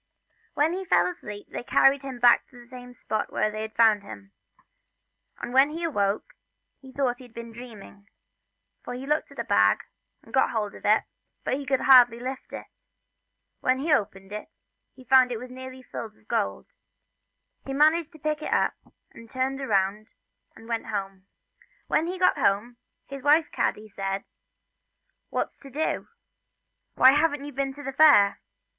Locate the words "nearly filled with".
15.51-16.27